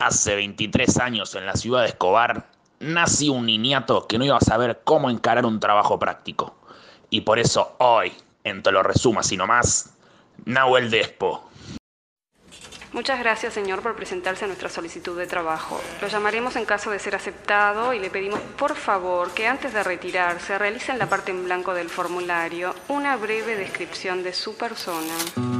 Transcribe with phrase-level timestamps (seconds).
[0.00, 2.46] Hace 23 años en la ciudad de Escobar
[2.78, 6.56] nací un niñato que no iba a saber cómo encarar un trabajo práctico.
[7.10, 8.10] Y por eso hoy,
[8.42, 9.92] en Te lo resumo así nomás,
[10.46, 11.50] Nahuel Despo.
[12.92, 15.78] Muchas gracias, señor, por presentarse a nuestra solicitud de trabajo.
[16.00, 19.82] Lo llamaremos en caso de ser aceptado y le pedimos, por favor, que antes de
[19.82, 25.59] retirarse realice en la parte en blanco del formulario una breve descripción de su persona.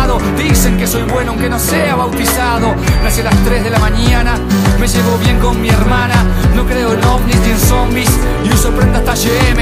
[0.37, 2.75] Dicen que soy bueno aunque no sea bautizado.
[3.03, 4.35] Nací a las 3 de la mañana
[4.81, 6.25] me llevo bien con mi hermana,
[6.55, 8.09] no creo en ovnis ni en zombies
[8.43, 9.61] y uso prenda hasta GM.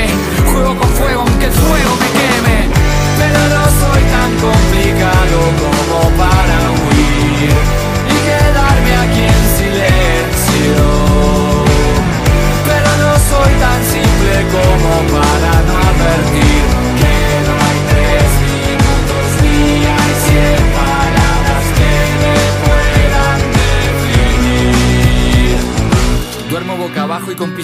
[0.50, 2.58] Juego con fuego aunque el fuego me queme,
[3.19, 7.52] pero no soy tan complicado como para huir
[8.08, 10.86] y quedarme aquí en silencio.
[12.63, 16.59] Pero no soy tan simple como para no advertir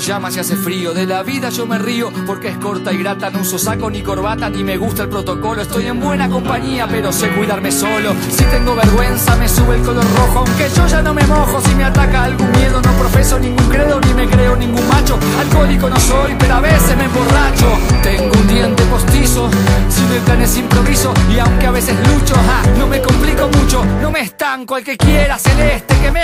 [0.06, 0.94] pijama se hace frío.
[0.94, 3.32] De la vida yo me río porque es corta y grata.
[3.32, 5.64] No uso saco ni corbata ni me gusta el protocolo.
[5.64, 8.14] Estoy en buena compañía, pero sé cuidarme solo.
[8.30, 10.46] Si tengo vergüenza, me sube el color rojo.
[10.46, 11.60] Aunque yo ya no me mojo.
[11.60, 15.18] Si me ataca algún miedo, no profeso ningún credo ni me creo ningún macho.
[15.40, 17.68] Alcohólico no soy, pero a veces me emborracho.
[18.04, 19.50] Tengo un diente postizo.
[19.90, 21.14] Si no el plan es improviso.
[21.34, 23.84] Y aunque a veces lucho, ja, no me complico mucho.
[24.04, 24.78] No me estanco.
[24.78, 25.75] El que quiera celeste que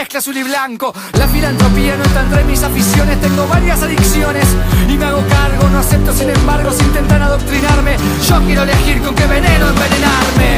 [0.02, 0.92] mezcla azul y blanco.
[1.14, 3.22] La filantropía no está entre mis aficiones.
[3.22, 4.48] Tengo varias adicciones
[4.90, 5.70] y me hago cargo.
[5.70, 7.98] No acepto, sin embargo, si intentan adoctrinarme.
[8.28, 10.52] Yo quiero elegir con qué veneno envenenarme.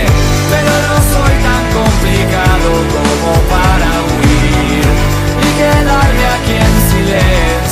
[0.53, 4.85] Pero no soy tan complicado como para huir
[5.45, 7.62] y quedarme aquí en silencio.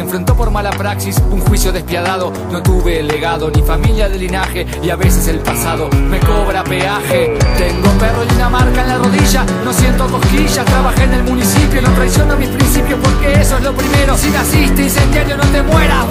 [0.00, 2.32] Enfrentó por mala praxis un juicio despiadado.
[2.50, 7.38] No tuve legado ni familia de linaje y a veces el pasado me cobra peaje.
[7.56, 10.64] Tengo perro y una marca en la rodilla, no siento cosquillas.
[10.64, 14.16] Trabajé en el municipio, no traiciono mis principios porque eso es lo primero.
[14.16, 16.04] Si naciste incendiario, no te mueras,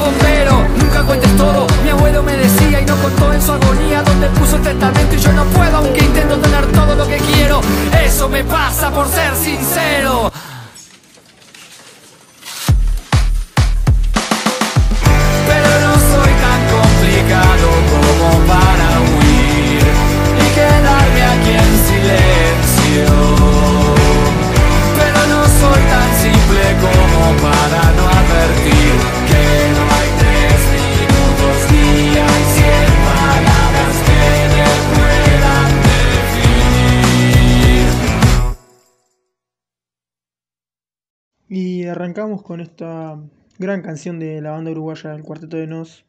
[41.89, 43.19] Arrancamos con esta
[43.57, 46.05] gran canción de la banda uruguaya El Cuarteto de Nos.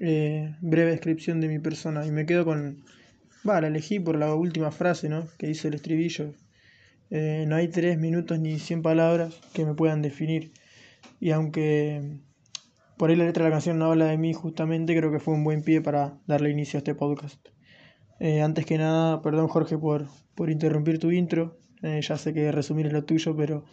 [0.00, 2.06] eh, breve descripción de mi persona.
[2.06, 2.84] Y me quedo con.
[3.48, 5.26] Va, elegí por la última frase, ¿no?
[5.38, 6.32] Que dice el estribillo.
[7.10, 10.52] Eh, no hay tres minutos ni cien palabras que me puedan definir.
[11.20, 12.18] Y aunque
[12.96, 15.34] por ahí la letra de la canción no habla de mí justamente, creo que fue
[15.34, 17.38] un buen pie para darle inicio a este podcast.
[18.20, 21.58] Eh, antes que nada, perdón Jorge por, por interrumpir tu intro.
[21.82, 23.66] Ya sé que resumir es lo tuyo, pero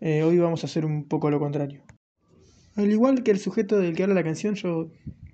[0.00, 1.82] eh, hoy vamos a hacer un poco lo contrario.
[2.76, 4.88] Al igual que el sujeto del que habla la canción, yo,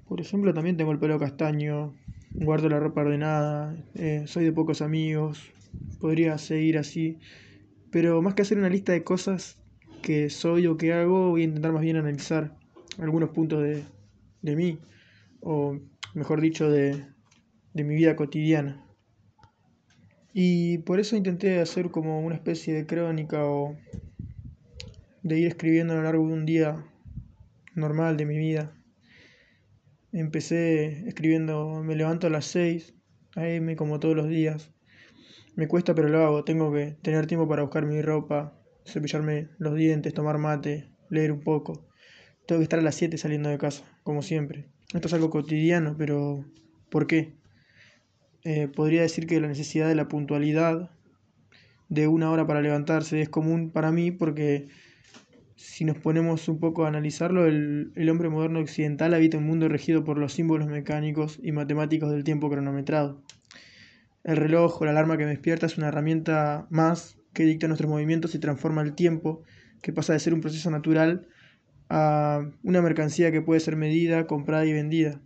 [0.08, 1.94] por ejemplo, también tengo el pelo castaño,
[2.32, 5.52] guardo la ropa ordenada, eh, soy de pocos amigos,
[6.00, 7.18] podría seguir así,
[7.90, 9.58] pero más que hacer una lista de cosas
[10.02, 12.56] que soy o que hago, voy a intentar más bien analizar
[12.98, 13.84] algunos puntos de,
[14.42, 14.78] de mí,
[15.40, 15.78] o
[16.14, 17.04] mejor dicho, de,
[17.74, 18.84] de mi vida cotidiana.
[20.32, 23.76] Y por eso intenté hacer como una especie de crónica o
[25.24, 26.84] de ir escribiendo a lo largo de un día
[27.74, 28.76] normal de mi vida.
[30.12, 32.94] Empecé escribiendo, me levanto a las 6
[33.34, 33.74] a.m.
[33.74, 34.70] como todos los días.
[35.56, 39.74] Me cuesta pero lo hago, tengo que tener tiempo para buscar mi ropa, cepillarme los
[39.74, 41.88] dientes, tomar mate, leer un poco.
[42.46, 44.68] Tengo que estar a las 7 saliendo de casa, como siempre.
[44.92, 46.44] Esto es algo cotidiano, pero
[46.90, 47.32] ¿por qué?
[48.42, 50.90] Eh, podría decir que la necesidad de la puntualidad
[51.88, 54.68] de una hora para levantarse es común para mí porque
[55.56, 59.68] si nos ponemos un poco a analizarlo, el, el, hombre moderno occidental habita un mundo
[59.68, 63.22] regido por los símbolos mecánicos y matemáticos del tiempo cronometrado.
[64.24, 68.34] El reloj o la alarma que despierta es una herramienta más que dicta nuestros movimientos
[68.34, 69.42] y transforma el tiempo,
[69.82, 71.28] que pasa de ser un proceso natural
[71.90, 75.20] a una mercancía que puede ser medida, comprada y vendida.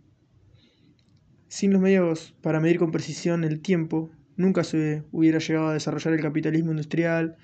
[1.47, 6.13] Sin los medios para medir con precisión el tiempo, nunca se hubiera llegado a desarrollar
[6.13, 7.37] el capitalismo industrial,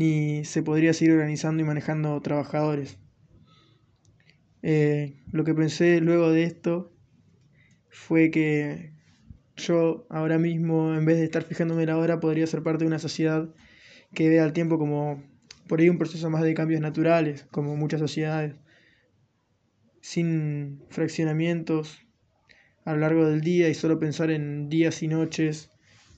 [0.00, 2.96] ni se podría seguir organizando y manejando trabajadores.
[4.62, 6.90] Eh, lo que pensé luego de esto
[7.90, 8.94] fue que
[9.56, 12.98] yo ahora mismo, en vez de estar fijándome la hora, podría ser parte de una
[12.98, 13.54] sociedad
[14.14, 15.22] que vea el tiempo como
[15.68, 18.54] por ahí un proceso más de cambios naturales, como muchas sociedades,
[20.00, 22.06] sin fraccionamientos
[22.86, 25.68] a lo largo del día y solo pensar en días y noches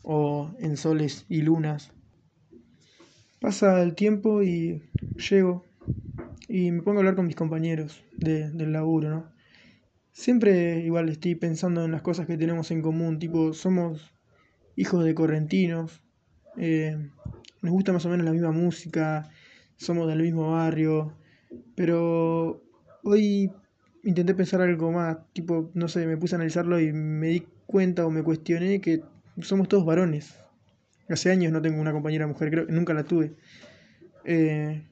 [0.05, 1.93] o en soles y lunas.
[3.43, 4.81] Pasa el tiempo y
[5.17, 5.67] llego
[6.47, 9.33] y me pongo a hablar con mis compañeros de, del laburo, ¿no?
[10.13, 14.15] Siempre igual estoy pensando en las cosas que tenemos en común, tipo, somos
[14.77, 16.05] hijos de correntinos,
[16.57, 16.97] eh,
[17.63, 19.29] nos gusta más o menos la misma música,
[19.75, 21.19] somos del mismo barrio,
[21.75, 22.63] pero
[23.03, 23.51] hoy
[24.05, 28.07] intenté pensar algo más, tipo, no sé, me puse a analizarlo y me di cuenta
[28.07, 29.03] o me cuestioné que
[29.41, 30.42] somos todos varones.
[31.13, 33.35] Hace años no tengo una compañera mujer, creo que nunca la tuve.
[34.25, 34.83] Eh,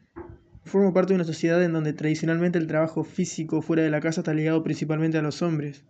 [0.64, 4.20] formo parte de una sociedad en donde tradicionalmente el trabajo físico fuera de la casa
[4.20, 5.84] está ligado principalmente a los hombres,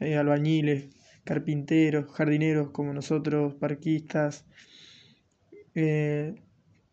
[0.00, 0.88] eh, albañiles,
[1.24, 4.46] carpinteros, jardineros como nosotros, parquistas.
[5.74, 6.34] Eh,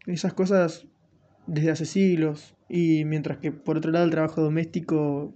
[0.08, 0.86] esas cosas
[1.48, 5.34] desde hace siglos y mientras que por otro lado el trabajo doméstico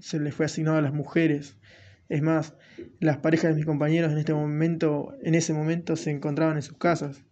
[0.00, 1.56] se le fue asignado a las mujeres.
[2.08, 2.54] Es más,
[3.00, 6.76] las parejas de mis compañeros en este momento, en ese momento se encontraban en sus
[6.76, 7.24] casas.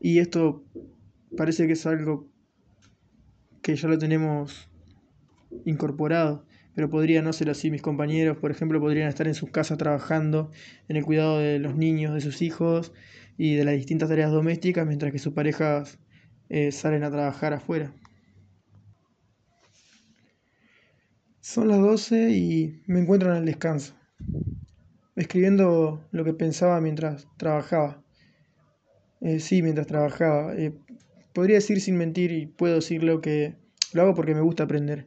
[0.00, 0.64] Y esto
[1.36, 2.28] parece que es algo
[3.62, 4.68] que ya lo tenemos
[5.64, 7.70] incorporado, pero podría no ser así.
[7.70, 10.50] Mis compañeros, por ejemplo, podrían estar en sus casas trabajando
[10.88, 12.92] en el cuidado de los niños, de sus hijos
[13.36, 15.98] y de las distintas tareas domésticas, mientras que sus parejas
[16.48, 17.92] eh, salen a trabajar afuera.
[21.50, 23.96] Son las 12 y me encuentro en el descanso,
[25.16, 28.04] escribiendo lo que pensaba mientras trabajaba.
[29.20, 30.54] Eh, sí, mientras trabajaba.
[30.54, 30.72] Eh,
[31.32, 33.56] podría decir sin mentir y puedo decirlo que
[33.92, 35.06] lo hago porque me gusta aprender.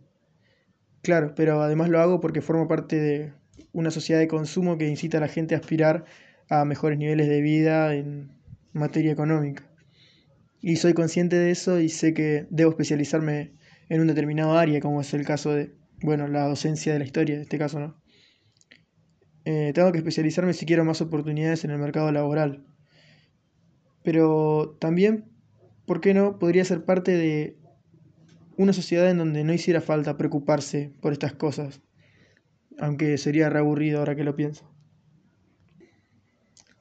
[1.02, 3.32] Claro, pero además lo hago porque formo parte de
[3.72, 6.04] una sociedad de consumo que incita a la gente a aspirar
[6.50, 8.34] a mejores niveles de vida en
[8.74, 9.64] materia económica.
[10.60, 13.54] Y soy consciente de eso y sé que debo especializarme
[13.88, 17.36] en un determinado área, como es el caso de bueno, la docencia de la historia,
[17.36, 17.96] en este caso, ¿no?
[19.46, 22.66] Eh, tengo que especializarme si quiero más oportunidades en el mercado laboral.
[24.04, 25.26] Pero también,
[25.86, 26.40] ¿por qué no?
[26.40, 27.58] Podría ser parte de
[28.58, 31.82] una sociedad en donde no hiciera falta preocuparse por estas cosas.
[32.78, 34.70] Aunque sería reaburrido ahora que lo pienso.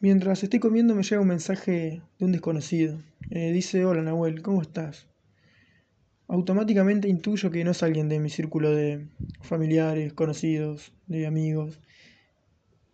[0.01, 3.01] Mientras estoy comiendo me llega un mensaje de un desconocido.
[3.31, 5.12] Eh, dice, hola Nahuel, ¿cómo estás?
[6.33, 9.07] Automáticamente intuyo que no es alguien de mi círculo de
[9.43, 11.79] familiares, conocidos, de amigos.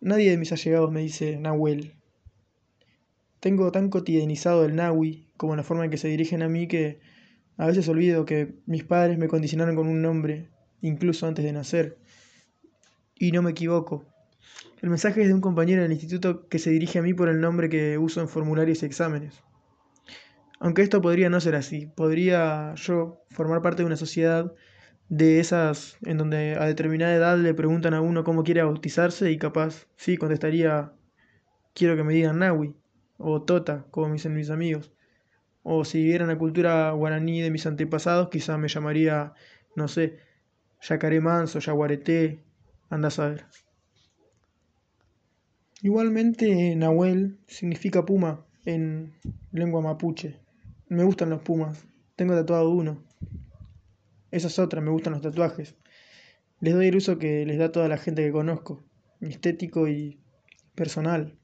[0.01, 1.93] Nadie de mis allegados me dice Nahuel.
[3.39, 6.99] Tengo tan cotidianizado el Nahui como la forma en que se dirigen a mí que
[7.55, 10.49] a veces olvido que mis padres me condicionaron con un nombre,
[10.81, 11.97] incluso antes de nacer.
[13.15, 14.03] Y no me equivoco.
[14.81, 17.39] El mensaje es de un compañero del instituto que se dirige a mí por el
[17.39, 19.41] nombre que uso en formularios y exámenes.
[20.59, 24.53] Aunque esto podría no ser así, podría yo formar parte de una sociedad
[25.07, 29.37] de esas en donde a determinada edad le preguntan a uno cómo quiere bautizarse y
[29.37, 30.93] capaz sí contestaría
[31.73, 32.75] quiero que me digan Nahui
[33.17, 34.91] o Tota, como me dicen mis amigos.
[35.63, 39.33] O si viviera la cultura guaraní de mis antepasados, quizá me llamaría,
[39.75, 40.17] no sé,
[40.81, 42.43] Yacaré Manso, Yaguareté,
[42.89, 43.45] andás a ver.
[45.81, 49.13] Igualmente, Nahuel significa puma en
[49.51, 50.37] lengua mapuche.
[50.89, 51.85] Me gustan los pumas.
[52.15, 53.03] Tengo tatuado uno.
[54.31, 55.75] Esa es otra, me gustan los tatuajes.
[56.61, 58.83] Les doy el uso que les da toda la gente que conozco,
[59.21, 60.19] estético y
[60.73, 61.37] personal.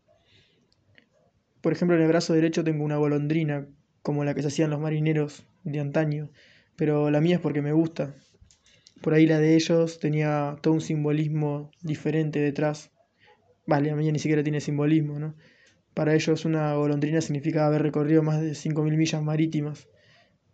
[1.62, 3.68] Por ejemplo, en el brazo derecho tengo una golondrina,
[4.02, 6.32] como la que se hacían los marineros de antaño,
[6.76, 8.16] pero la mía es porque me gusta.
[9.02, 12.92] por ahí la de ellos tenía todo un simbolismo diferente detrás.
[13.68, 15.36] Vale, a mí ni siquiera tiene simbolismo, ¿no?
[15.96, 19.88] Para ellos una golondrina significa haber recorrido más de 5.000 millas marítimas,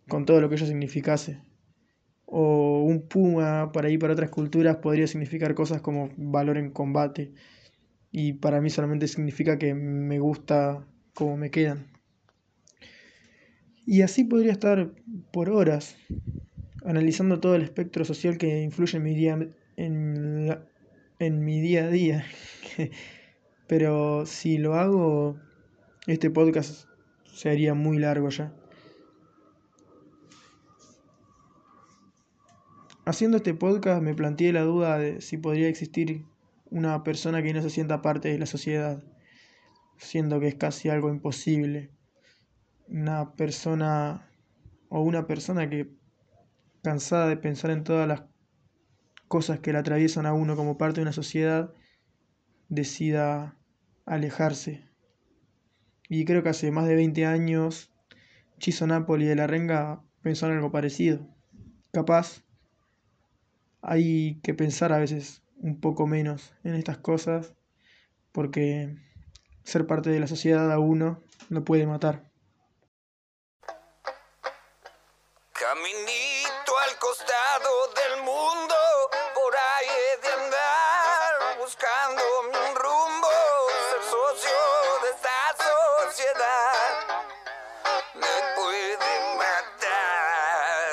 [0.08, 1.40] con todo lo que ello significase.
[2.26, 7.32] O un puma, para ahí para otras culturas, podría significar cosas como valor en combate.
[8.12, 11.88] Y para mí solamente significa que me gusta cómo me quedan.
[13.84, 14.92] Y así podría estar
[15.32, 15.96] por horas,
[16.84, 22.24] analizando todo el espectro social que influye en mi día, en mi día a día.
[23.66, 25.36] Pero si lo hago,
[26.06, 26.86] este podcast
[27.24, 28.52] se haría muy largo ya.
[33.04, 36.24] Haciendo este podcast me planteé la duda de si podría existir
[36.70, 39.02] una persona que no se sienta parte de la sociedad,
[39.96, 41.90] siendo que es casi algo imposible.
[42.88, 44.30] Una persona
[44.88, 45.90] o una persona que
[46.82, 48.22] cansada de pensar en todas las
[49.28, 51.72] cosas que la atraviesan a uno como parte de una sociedad,
[52.72, 53.54] decida
[54.06, 54.82] alejarse.
[56.08, 57.92] Y creo que hace más de 20 años
[58.58, 61.28] Chiso Napoli de la Renga pensó en algo parecido.
[61.92, 62.44] Capaz
[63.82, 67.54] hay que pensar a veces un poco menos en estas cosas
[68.32, 68.96] porque
[69.64, 72.31] ser parte de la sociedad a uno no puede matar.
[84.34, 84.50] Socio
[85.02, 86.92] de esta sociedad
[88.14, 90.92] me puede matar.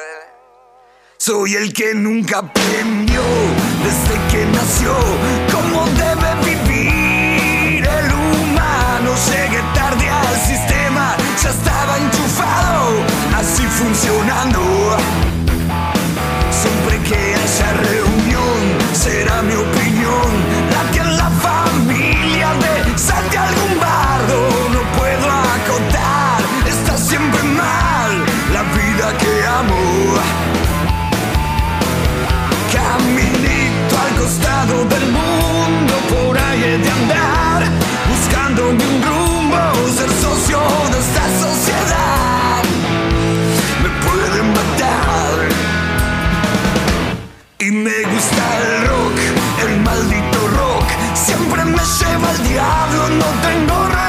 [1.17, 3.21] Soy el que nunca aprendió
[3.83, 4.93] desde que nació
[48.57, 49.17] el rock,
[49.67, 50.87] el maldito rock.
[51.13, 54.08] Siempre me lleva el diablo, no tengo religión.